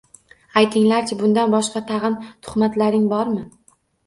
[0.61, 2.17] Aytinglar-chi, bundan boshqa tag‘in
[2.49, 3.47] tuhmatlaring bormi